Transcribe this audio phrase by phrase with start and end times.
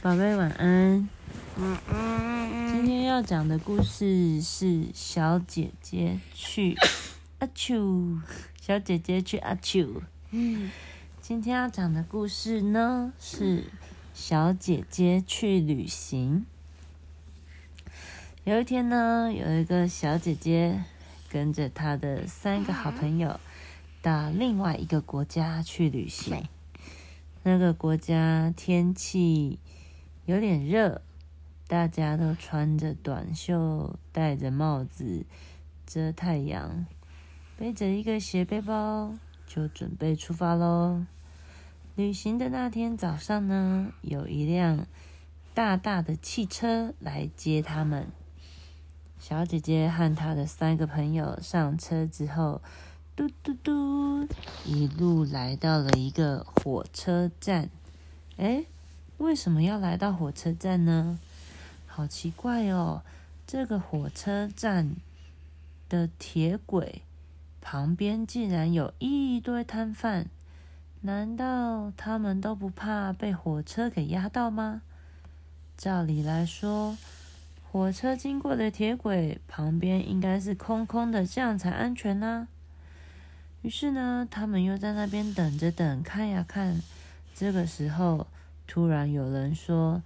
[0.00, 1.08] 宝贝晚安。
[1.56, 6.76] 晚安今天要讲的故事是小姐姐去
[7.40, 8.20] 阿丘，
[8.60, 10.00] 小姐姐去阿丘。
[10.30, 10.70] 嗯
[11.20, 13.64] 今天要讲的故事呢是
[14.14, 16.46] 小姐姐去旅行。
[18.44, 20.84] 有一天呢，有一个小姐姐
[21.28, 23.40] 跟着她的三个好朋友
[24.00, 26.44] 到另外一个国家去旅行。
[27.42, 29.58] 那个国家天气
[30.28, 31.00] 有点热，
[31.66, 35.24] 大家都穿着短袖，戴着帽子
[35.86, 36.84] 遮太阳，
[37.56, 39.14] 背着一个斜背包，
[39.46, 41.06] 就准备出发喽。
[41.96, 44.86] 旅行的那天早上呢，有一辆
[45.54, 48.08] 大大的汽车来接他们。
[49.18, 52.60] 小姐姐和她的三个朋友上车之后，
[53.16, 54.28] 嘟嘟嘟，
[54.66, 57.70] 一路来到了一个火车站。
[58.36, 58.66] 诶，
[59.18, 61.18] 为什么要来到火车站呢？
[61.86, 63.02] 好奇怪哦！
[63.46, 64.94] 这个火车站
[65.88, 67.02] 的铁轨
[67.60, 70.26] 旁边竟然有一堆摊贩，
[71.00, 74.82] 难道他们都不怕被火车给压到吗？
[75.76, 76.96] 照理来说，
[77.70, 82.46] 火车经过的铁轨旁边应该是空空的，这样才安全呢、
[83.62, 86.80] 于是呢，他们又在那边等着等，看呀看。
[87.34, 88.26] 这个时候，
[88.68, 90.02] 突然有人说：“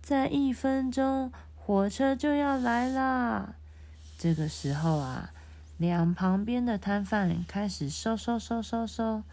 [0.00, 3.56] 再一分钟，火车就要来啦！”
[4.16, 5.32] 这个时候啊，
[5.76, 9.24] 两旁边的摊贩开始收收收收收，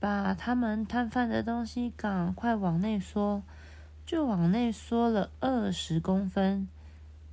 [0.00, 3.42] 把他们摊贩的东西赶快往内缩，
[4.06, 6.66] 就往内缩了二十公分。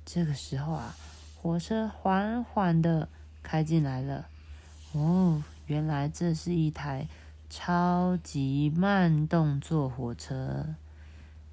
[0.04, 0.94] 这个时候啊，
[1.40, 3.08] 火车缓缓的
[3.42, 4.28] 开进来了。
[4.92, 7.08] 哦，原来这是一台
[7.48, 10.74] 超级慢动作火车。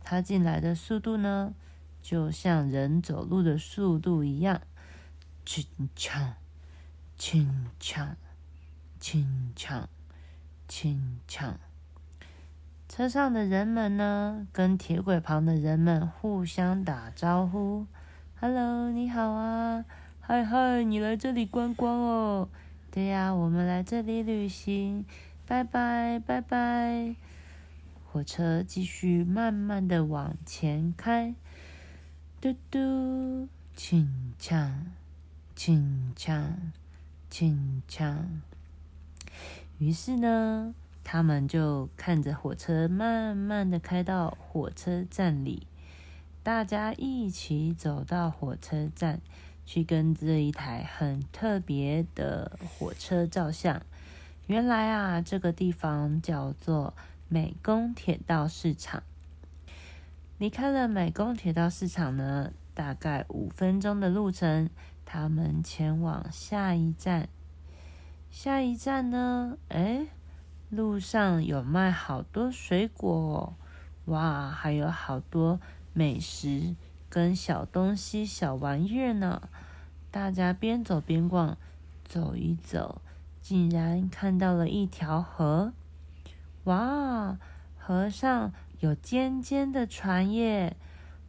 [0.03, 1.53] 它进来的速度呢，
[2.02, 4.61] 就像人走路的速度一样，
[5.45, 6.33] 轻锵，
[7.17, 8.16] 轻锵，
[8.99, 9.86] 轻锵，
[10.67, 11.54] 轻锵。
[12.89, 17.86] 车上的人们呢，跟铁轨旁的人们互相打招呼
[18.39, 19.86] ：“Hello，你好啊，
[20.20, 22.49] 嗨嗨，你来这里观光哦。”
[22.92, 25.05] 对呀，我们来这里旅行，
[25.46, 27.16] 拜拜拜拜。
[28.06, 31.34] 火车继续慢慢的往前开，
[32.40, 34.72] 嘟嘟，轻锵，
[35.56, 36.54] 轻锵，
[37.30, 38.18] 轻锵。
[39.78, 45.68] 于是呢，他们就看着火车慢慢的开到火车站里，
[46.44, 49.20] 大家一起走到火车站。
[49.64, 53.82] 去跟这一台很特别的火车照相。
[54.52, 56.94] 原来啊，这个地方叫做
[57.30, 59.02] 美工铁道市场。
[60.38, 64.70] 离开了美工铁道市场呢，大概五分钟的路程，
[65.06, 67.30] 他们前往下一站。
[68.30, 70.08] 下一站呢，哎，
[70.70, 73.54] 路上有卖好多水果哦，
[74.11, 75.61] 哇，还有好多
[75.94, 76.76] 美食。
[77.08, 79.44] 跟小东西、小玩意儿呢，
[80.11, 81.58] 大家边走边逛，
[82.04, 83.02] 走一走，
[83.42, 85.74] 竟然看到了一条河。
[86.64, 87.38] 哇，
[87.78, 90.78] 河上有尖尖的船耶，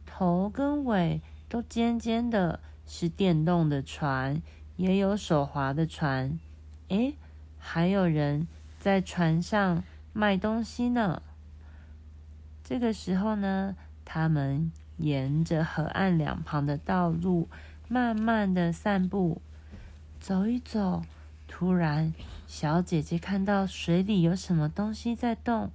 [0.05, 4.41] 头跟尾都尖尖的，是电动的船，
[4.77, 6.39] 也有手划的船。
[6.87, 7.15] 诶，
[7.57, 8.47] 还有人
[8.79, 11.21] 在船上卖东西呢。
[12.63, 13.75] 这个时候呢，
[14.05, 14.71] 他们。
[14.97, 17.49] 沿着河岸两旁的道路，
[17.89, 19.41] 慢慢的散步，
[20.19, 21.01] 走一走。
[21.55, 22.15] 突然，
[22.47, 25.71] 小姐姐看到水里有什么东西在动。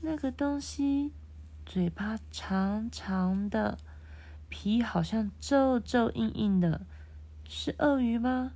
[0.00, 1.10] 那个东西
[1.66, 3.78] 嘴巴长长的，
[4.48, 6.86] 皮好像皱皱硬硬的，
[7.48, 8.52] 是鳄鱼吗？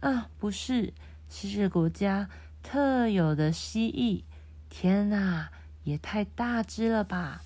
[0.00, 0.92] 啊，不是，
[1.28, 2.28] 是这国家
[2.64, 4.24] 特有的蜥蜴。
[4.68, 5.50] 天哪，
[5.84, 7.42] 也太大只了吧！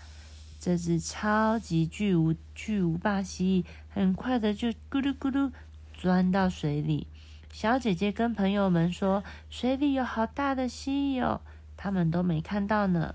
[0.58, 5.52] 这只超级巨无巨无霸蜥蜴，很快的就咕噜咕噜
[5.92, 7.06] 钻到水里。
[7.54, 11.40] 小姐姐跟朋友们说：“水里有好大的蜥蜴哦，
[11.76, 13.14] 他们都没看到呢。”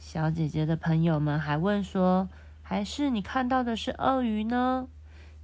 [0.00, 2.30] 小姐姐的朋友们还问说
[2.64, 4.88] ：“还是你看到的是鳄鱼呢？”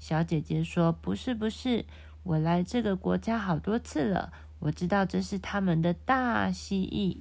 [0.01, 1.85] 小姐姐说：“不是，不是，
[2.23, 7.21] 我来这个国家好多次了，我知道这是他们的大蜥蜴。”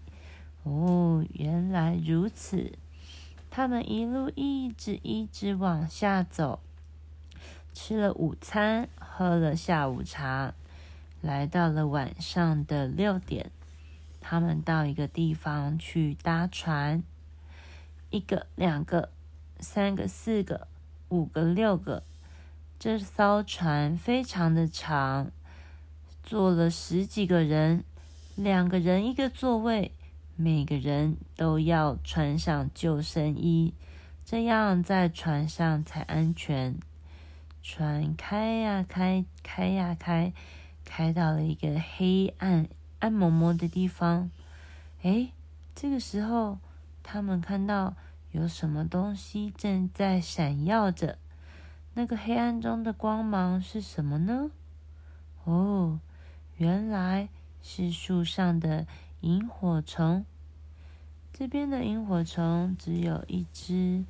[0.63, 2.71] 哦，原来如此。
[3.49, 6.61] 他们一路一直一直往下走，
[7.73, 10.53] 吃了午餐，喝了下午茶，
[11.21, 13.51] 来到了晚上的六点。
[14.21, 17.03] 他们到一个地方去搭船，
[18.09, 19.09] 一个、两个、
[19.59, 20.67] 三个、四个、
[21.07, 22.03] 五个、六个。
[22.77, 25.31] 这艘船非常的长，
[26.23, 27.83] 坐了十几个人，
[28.35, 29.93] 两个人一个座位，
[30.35, 33.73] 每个人都要穿上救生衣，
[34.23, 36.77] 这样在船上才安全。
[37.61, 40.31] 船开呀开，开呀开，
[40.89, 44.31] 开到了一个黑暗、暗蒙蒙的地方。
[45.03, 45.31] 哎，
[45.75, 46.57] 这个时候，
[47.03, 47.95] 他们看到
[48.31, 51.19] 有什么东西正在闪耀着。
[51.93, 54.49] 那个黑暗中的光芒是什么呢？
[55.43, 55.99] 哦，
[56.57, 57.29] 原来
[57.61, 58.87] 是树上的
[59.21, 60.25] 萤火虫。
[61.31, 64.03] 这边的萤火虫只有一只、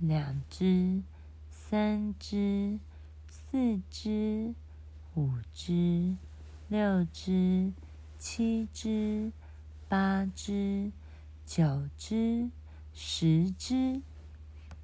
[0.00, 1.00] 两只、
[1.48, 2.80] 三只、
[3.28, 4.52] 四只、
[5.14, 6.16] 五只、
[6.68, 7.72] 六只、
[8.18, 9.32] 七只、
[9.88, 10.92] 八只、
[11.46, 12.50] 九只、
[12.92, 14.02] 十只。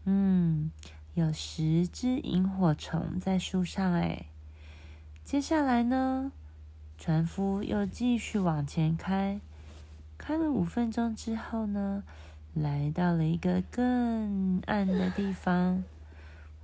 [0.05, 0.71] 嗯。
[1.15, 4.27] 有十只萤火虫在树上，哎，
[5.25, 6.31] 接下来呢？
[6.97, 9.41] 船夫又继续往前开，
[10.17, 12.05] 开了五分钟之后呢，
[12.55, 15.83] 来到了一个更暗的地方。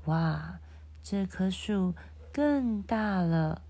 [0.05, 0.61] 哇，
[1.03, 1.95] 这棵树
[2.37, 3.63] 更大了，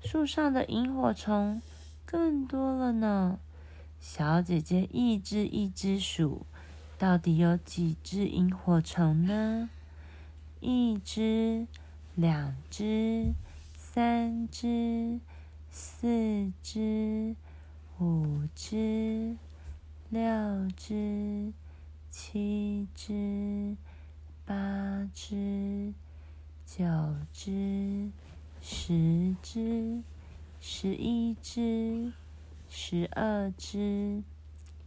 [0.00, 1.60] 树上的萤火虫
[2.06, 3.38] 更多了呢。
[4.00, 6.46] 小姐姐一只一只数，
[6.96, 9.68] 到底有几只萤火虫呢？
[10.60, 11.66] 一只，
[12.14, 13.34] 两只，
[13.76, 15.20] 三只，
[15.70, 17.36] 四只，
[17.98, 19.36] 五只，
[20.08, 20.22] 六
[20.74, 21.52] 只，
[22.08, 23.76] 七只，
[24.46, 25.92] 八只，
[26.70, 26.84] 九
[27.32, 28.10] 只，
[28.60, 30.02] 十只，
[30.60, 32.12] 十一只，
[32.68, 34.22] 十二只，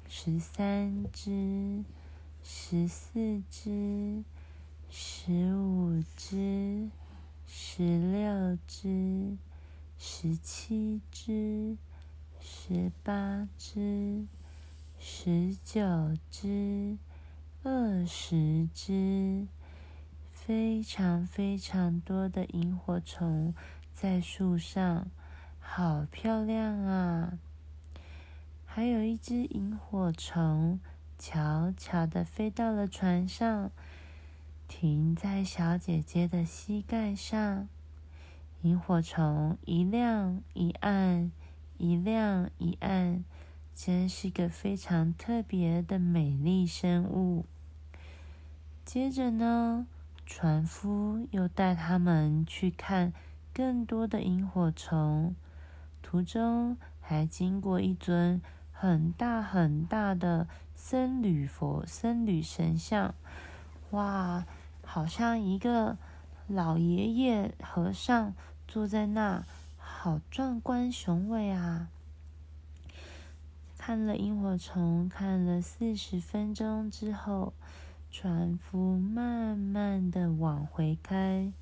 [0.07, 1.83] 十三只，
[2.43, 4.23] 十四只。
[4.91, 6.89] 十五只，
[7.47, 7.81] 十
[8.11, 9.37] 六只，
[9.97, 11.77] 十七只，
[12.39, 14.27] 十八只，
[14.99, 15.81] 十九
[16.29, 16.97] 只，
[17.63, 19.47] 二十只，
[20.43, 23.53] 非常非常多的萤火虫
[23.93, 25.05] 在树上，
[25.59, 27.37] 好漂亮啊！
[28.65, 30.79] 还有一只萤火虫
[31.19, 33.69] 悄悄的飞到了船上。
[34.67, 37.69] 停在小姐姐的膝盖上，
[38.63, 41.31] 萤火虫一亮一暗，
[41.77, 43.23] 一亮一暗，
[43.75, 47.45] 真是个非常特别的美丽生物。
[48.83, 49.85] 接着呢，
[50.25, 53.13] 船夫又带他们去看
[53.53, 55.35] 更多的萤火虫，
[56.01, 58.41] 途中还经过一尊
[58.71, 63.13] 很大很大的僧侣佛、僧侣神像，
[63.91, 64.45] 哇！
[64.83, 65.97] 好像一个
[66.47, 68.33] 老爷爷和尚
[68.67, 69.45] 坐在那，
[69.77, 71.87] 好壮观雄伟啊！
[73.77, 77.53] 看了萤火虫，看了四十分钟之后，
[78.11, 81.53] 船夫慢慢的往回开，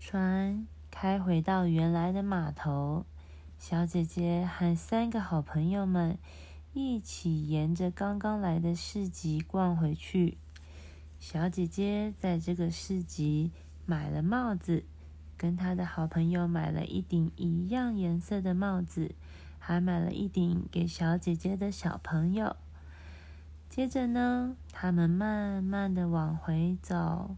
[0.00, 3.06] 船开回到原来的码头，
[3.56, 6.18] 小姐姐和三个好朋友们
[6.72, 10.38] 一起沿着刚刚来的市集逛回去。
[11.20, 13.52] 小姐姐在这个市集
[13.86, 14.82] 买了帽子，
[15.36, 19.14] 跟她的好朋友买了一顶一样颜色的帽子，
[19.60, 22.56] 还买了一顶给小姐姐的小朋友。
[23.72, 27.34] 接着呢，他们慢慢的往回走，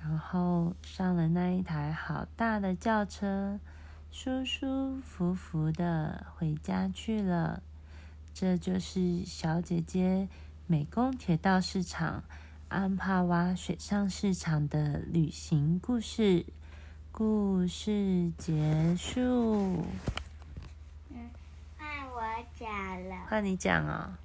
[0.00, 3.60] 然后上了那一台好大的轿车，
[4.10, 7.62] 舒舒服服的回家去了。
[8.34, 10.28] 这就是小姐姐
[10.66, 12.24] 美工铁道市场。
[12.68, 16.44] 安帕瓦水上市场的旅行故事，
[17.12, 19.84] 故事结束。
[21.10, 21.30] 嗯，
[21.78, 22.20] 换我
[22.58, 23.14] 讲了。
[23.28, 24.18] 换你讲啊。